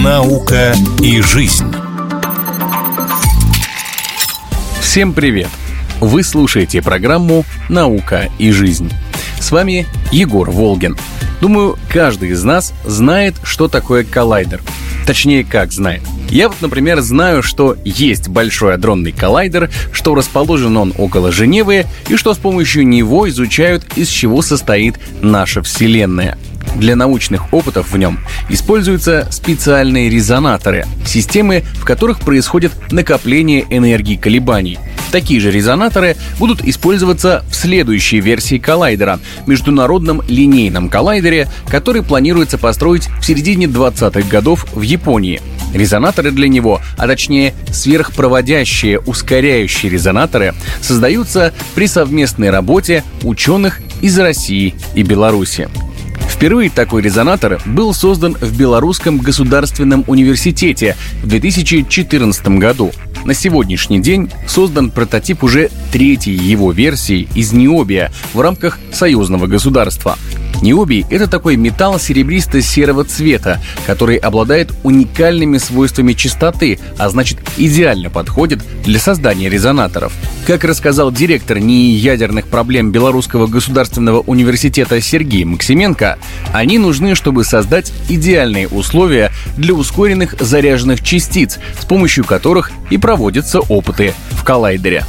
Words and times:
Наука 0.00 0.72
и 1.02 1.20
жизнь. 1.20 1.74
Всем 4.80 5.14
привет! 5.14 5.48
Вы 6.00 6.22
слушаете 6.22 6.80
программу 6.80 7.44
«Наука 7.68 8.30
и 8.38 8.52
жизнь». 8.52 8.92
С 9.40 9.50
вами 9.50 9.88
Егор 10.12 10.50
Волгин. 10.50 10.96
Думаю, 11.40 11.78
каждый 11.88 12.30
из 12.30 12.44
нас 12.44 12.74
знает, 12.84 13.34
что 13.42 13.68
такое 13.68 14.04
коллайдер. 14.04 14.60
Точнее, 15.06 15.44
как 15.44 15.72
знает. 15.72 16.02
Я 16.28 16.48
вот, 16.48 16.60
например, 16.60 17.00
знаю, 17.00 17.42
что 17.42 17.76
есть 17.84 18.28
Большой 18.28 18.74
адронный 18.74 19.12
коллайдер, 19.12 19.70
что 19.92 20.14
расположен 20.14 20.76
он 20.76 20.92
около 20.96 21.32
Женевы 21.32 21.86
и 22.08 22.16
что 22.16 22.34
с 22.34 22.38
помощью 22.38 22.86
него 22.86 23.28
изучают, 23.28 23.84
из 23.96 24.08
чего 24.08 24.42
состоит 24.42 24.96
наша 25.20 25.62
Вселенная– 25.62 26.38
для 26.76 26.96
научных 26.96 27.52
опытов 27.52 27.92
в 27.92 27.98
нем 27.98 28.20
используются 28.48 29.28
специальные 29.30 30.08
резонаторы, 30.08 30.86
системы, 31.06 31.64
в 31.74 31.84
которых 31.84 32.20
происходит 32.20 32.72
накопление 32.90 33.66
энергии 33.70 34.16
колебаний. 34.16 34.78
Такие 35.10 35.40
же 35.40 35.50
резонаторы 35.50 36.16
будут 36.38 36.64
использоваться 36.64 37.44
в 37.50 37.54
следующей 37.54 38.20
версии 38.20 38.58
коллайдера— 38.58 39.18
международном 39.46 40.22
линейном 40.28 40.88
коллайдере, 40.88 41.48
который 41.68 42.02
планируется 42.02 42.58
построить 42.58 43.08
в 43.20 43.24
середине 43.24 43.66
20-х 43.66 44.28
годов 44.28 44.66
в 44.72 44.82
Японии. 44.82 45.42
Резонаторы 45.74 46.30
для 46.30 46.48
него, 46.48 46.80
а 46.96 47.06
точнее 47.06 47.54
сверхпроводящие 47.72 49.00
ускоряющие 49.00 49.90
резонаторы, 49.90 50.54
создаются 50.80 51.52
при 51.74 51.86
совместной 51.86 52.50
работе 52.50 53.04
ученых 53.22 53.80
из 54.00 54.18
России 54.18 54.74
и 54.94 55.02
Беларуси. 55.02 55.68
Впервые 56.28 56.70
такой 56.70 57.02
резонатор 57.02 57.60
был 57.66 57.92
создан 57.92 58.34
в 58.34 58.56
Белорусском 58.56 59.18
государственном 59.18 60.04
университете 60.06 60.96
в 61.22 61.26
2014 61.26 62.48
году. 62.58 62.92
На 63.24 63.34
сегодняшний 63.34 64.00
день 64.00 64.30
создан 64.46 64.90
прототип 64.90 65.44
уже 65.44 65.70
третьей 65.92 66.36
его 66.36 66.72
версии 66.72 67.28
из 67.34 67.52
необия 67.52 68.10
в 68.32 68.40
рамках 68.40 68.78
союзного 68.92 69.46
государства. 69.46 70.16
Необий— 70.62 71.06
это 71.10 71.26
такой 71.26 71.56
металл 71.56 71.98
серебристо-серого 71.98 73.04
цвета, 73.04 73.60
который 73.86 74.16
обладает 74.16 74.72
уникальными 74.82 75.58
свойствами 75.58 76.12
чистоты, 76.12 76.78
а 76.98 77.08
значит 77.08 77.38
идеально 77.56 78.10
подходит 78.10 78.60
для 78.84 78.98
создания 78.98 79.48
резонаторов. 79.48 80.12
Как 80.46 80.64
рассказал 80.64 81.10
директор 81.10 81.58
НИИ 81.58 81.96
ядерных 81.96 82.46
проблем 82.46 82.92
Белорусского 82.92 83.46
государственного 83.46 84.20
университета 84.20 85.00
Сергей 85.00 85.44
Максименко, 85.44 86.18
они 86.52 86.78
нужны, 86.78 87.14
чтобы 87.14 87.44
создать 87.44 87.92
идеальные 88.08 88.68
условия 88.68 89.32
для 89.56 89.74
ускоренных 89.74 90.34
заряженных 90.40 91.02
частиц, 91.02 91.58
с 91.78 91.84
помощью 91.84 92.24
которых 92.24 92.70
и 92.90 92.98
проводятся 92.98 93.60
опыты 93.60 94.14
в 94.32 94.44
коллайдере 94.44 95.04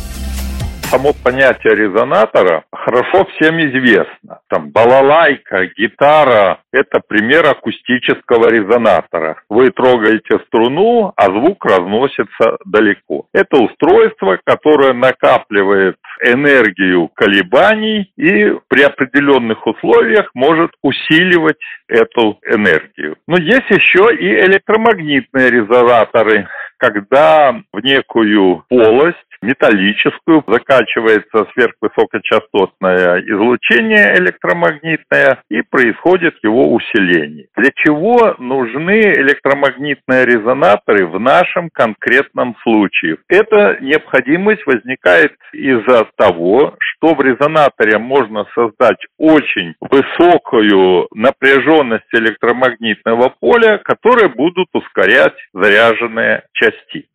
само 0.92 1.14
понятие 1.24 1.74
резонатора 1.74 2.66
хорошо 2.74 3.26
всем 3.26 3.60
известно. 3.62 4.40
Там 4.50 4.72
балалайка, 4.72 5.68
гитара– 5.78 6.60
это 6.74 7.00
пример 7.08 7.46
акустического 7.48 8.50
резонатора. 8.50 9.38
Вы 9.50 9.70
трогаете 9.70 10.40
струну, 10.48 11.14
а 11.16 11.26
звук 11.28 11.64
разносится 11.66 12.58
далеко. 12.66 13.26
Это 13.34 13.58
устройство, 13.58 14.38
которое 14.44 14.94
накапливает 14.94 15.96
энергию 16.26 17.10
колебаний 17.14 18.12
и 18.18 18.54
при 18.68 18.84
определенных 18.84 19.66
условиях 19.66 20.30
может 20.34 20.72
усиливать 20.84 21.62
эту 21.88 22.38
энергию. 22.46 23.16
Но 23.28 23.38
есть 23.38 23.70
еще 23.70 24.14
и 24.14 24.28
электромагнитные 24.46 25.52
резонаторы, 25.52 26.48
когда 26.78 27.56
в 27.72 27.80
некую 27.80 28.66
полость 28.68 29.18
металлическую, 29.42 30.44
закачивается 30.48 31.48
сверхвысокочастотное 31.54 33.22
излучение 33.22 34.16
электромагнитное 34.18 35.44
и 35.50 35.62
происходит 35.62 36.36
его 36.44 36.74
усиление. 36.74 37.48
Для 37.56 37.72
чего 37.76 38.36
нужны 38.38 39.02
электромагнитные 39.02 40.26
резонаторы 40.26 41.08
в 41.08 41.20
нашем 41.20 41.70
конкретном 41.72 42.56
случае? 42.64 43.18
Эта 43.28 43.78
необходимость 43.82 44.66
возникает 44.66 45.34
из-за 45.54 46.08
того, 46.16 46.76
что 46.80 47.16
в 47.16 47.22
резонаторе 47.22 47.98
можно 47.98 48.46
создать 48.54 49.00
очень 49.18 49.74
высокую 49.80 51.08
напряженность 51.14 52.14
электромагнитного 52.14 53.34
поля, 53.40 53.80
которые 53.84 54.30
будут 54.30 54.68
ускорять 54.74 55.36
заряженные 55.54 56.44
частицы. 56.54 57.08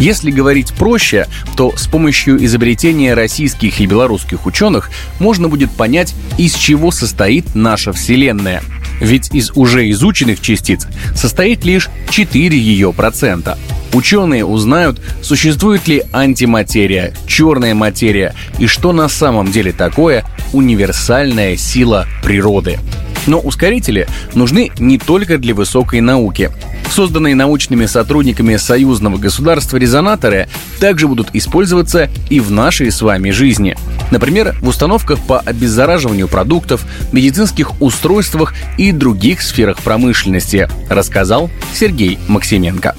Если 0.00 0.30
говорить 0.30 0.72
проще, 0.72 1.28
то 1.56 1.76
с 1.76 1.86
помощью 1.86 2.42
изобретения 2.44 3.12
российских 3.12 3.80
и 3.80 3.86
белорусских 3.86 4.46
ученых 4.46 4.90
можно 5.18 5.48
будет 5.48 5.70
понять, 5.70 6.14
из 6.38 6.54
чего 6.54 6.90
состоит 6.90 7.54
наша 7.54 7.92
Вселенная. 7.92 8.62
Ведь 9.00 9.34
из 9.34 9.50
уже 9.54 9.90
изученных 9.90 10.40
частиц 10.40 10.86
состоит 11.14 11.64
лишь 11.66 11.90
4 12.08 12.58
ее 12.58 12.92
процента. 12.94 13.58
Ученые 13.92 14.44
узнают, 14.44 15.00
существует 15.22 15.86
ли 15.86 16.02
антиматерия, 16.12 17.12
черная 17.26 17.74
материя 17.74 18.34
и 18.58 18.66
что 18.66 18.92
на 18.92 19.08
самом 19.08 19.50
деле 19.52 19.72
такое 19.72 20.24
универсальная 20.52 21.56
сила 21.56 22.06
природы. 22.22 22.78
Но 23.26 23.38
ускорители 23.38 24.08
нужны 24.34 24.70
не 24.78 24.98
только 24.98 25.38
для 25.38 25.54
высокой 25.54 26.00
науки. 26.00 26.50
Созданные 26.90 27.34
научными 27.34 27.86
сотрудниками 27.86 28.56
союзного 28.56 29.16
государства 29.16 29.76
резонаторы 29.76 30.48
также 30.80 31.06
будут 31.06 31.28
использоваться 31.34 32.10
и 32.28 32.40
в 32.40 32.50
нашей 32.50 32.90
с 32.90 33.00
вами 33.02 33.30
жизни. 33.30 33.76
Например, 34.10 34.56
в 34.60 34.68
установках 34.68 35.20
по 35.20 35.38
обеззараживанию 35.38 36.28
продуктов, 36.28 36.84
медицинских 37.12 37.80
устройствах 37.80 38.54
и 38.76 38.92
других 38.92 39.42
сферах 39.42 39.78
промышленности, 39.78 40.68
рассказал 40.88 41.50
Сергей 41.72 42.18
Максименко. 42.28 42.96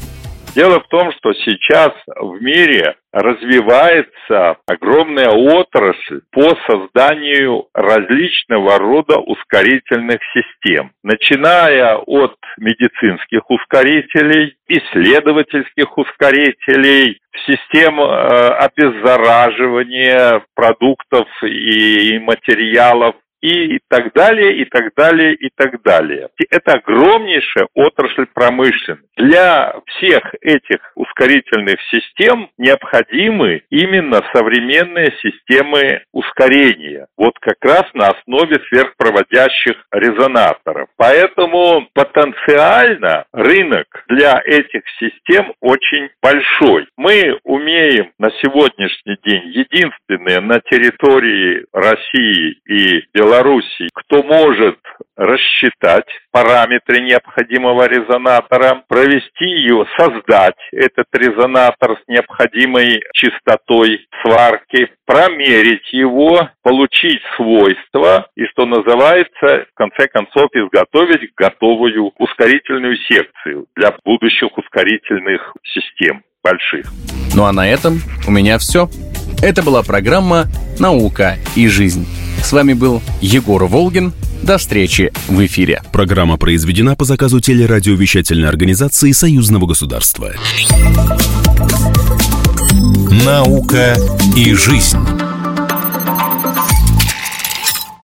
Дело 0.54 0.82
в 0.82 0.88
том, 0.90 1.14
что 1.14 1.32
сейчас 1.34 1.94
в 2.08 2.42
мире 2.42 2.96
развивается 3.14 4.58
огромная 4.68 5.30
отрасль 5.30 6.22
по 6.32 6.56
созданию 6.68 7.68
различного 7.74 8.78
рода 8.78 9.18
ускорительных 9.20 10.20
систем, 10.34 10.92
начиная 11.04 11.96
от 11.96 12.36
медицинских 12.58 13.50
ускорителей, 13.50 14.56
исследовательских 14.68 15.98
ускорителей, 15.98 17.20
систем 17.48 18.02
э, 18.02 18.50
обеззараживания 18.66 20.44
продуктов 20.54 21.28
и 21.44 22.20
материалов 22.20 23.16
и 23.42 23.80
так 23.88 24.14
далее, 24.14 24.58
и 24.58 24.66
так 24.66 24.94
далее, 24.96 25.34
и 25.34 25.50
так 25.56 25.82
далее. 25.84 26.30
Это 26.50 26.74
огромнейшая 26.74 27.68
отрасль 27.74 28.28
промышленности. 28.34 29.08
Для 29.18 29.76
всех 29.86 30.34
этих 30.42 30.80
ускорительных 30.96 31.78
систем 31.92 32.50
необходимы 32.58 33.64
именно 33.70 34.22
современные 34.34 35.14
системы 35.22 36.02
ускорения. 36.12 37.08
Вот 37.18 37.34
как 37.40 37.58
раз 37.62 37.86
на 37.94 38.10
основе 38.10 38.60
сверхпроводящих 38.70 39.76
резонаторов. 39.92 40.90
Поэтому 40.98 41.88
потенциально 41.94 43.26
рынок 43.34 43.86
для 44.08 44.42
этих 44.46 44.82
систем 45.00 45.54
очень 45.62 46.10
большой. 46.22 46.88
Мы 46.98 47.38
умеем 47.44 48.12
на 48.18 48.30
сегодняшний 48.42 49.18
день 49.24 49.50
единственные 49.50 50.40
на 50.42 50.60
территории 50.62 51.66
России 51.74 52.58
и 52.66 53.04
Белоруссии, 53.32 53.90
кто 53.94 54.24
может 54.24 54.78
рассчитать 55.16 56.06
параметры 56.32 57.00
необходимого 57.00 57.88
резонатора, 57.88 58.84
провести 58.90 59.46
ее, 59.46 59.86
создать 59.98 60.58
этот 60.74 61.06
резонатор 61.14 61.98
с 61.98 62.08
необходимой 62.10 63.02
частотой 63.14 64.06
сварки, 64.22 64.90
промерить 65.06 65.94
его, 65.94 66.50
получить 66.62 67.22
свойства 67.38 68.28
и, 68.36 68.46
что 68.48 68.66
называется, 68.66 69.66
в 69.72 69.76
конце 69.76 70.08
концов, 70.10 70.50
изготовить 70.54 71.32
готовую 71.38 72.12
ускорительную 72.18 72.98
секцию 72.98 73.68
для 73.78 73.96
будущих 74.04 74.58
ускорительных 74.58 75.54
систем 75.64 76.24
больших. 76.44 76.86
Ну 77.34 77.46
а 77.46 77.54
на 77.54 77.66
этом 77.66 78.00
у 78.28 78.32
меня 78.32 78.58
все. 78.58 78.90
Это 79.42 79.64
была 79.64 79.84
программа 79.84 80.46
«Наука 80.80 81.38
и 81.56 81.68
жизнь». 81.70 82.21
С 82.44 82.52
вами 82.52 82.74
был 82.74 83.02
Егор 83.22 83.66
Волгин. 83.66 84.14
До 84.44 84.58
встречи 84.58 85.12
в 85.28 85.46
эфире. 85.46 85.82
Программа 85.92 86.38
произведена 86.38 86.96
по 86.96 87.06
заказу 87.06 87.40
телерадиовещательной 87.40 88.50
организации 88.50 89.12
Союзного 89.12 89.68
государства. 89.68 90.32
«Наука 93.26 93.96
и 94.36 94.54
жизнь». 94.54 94.98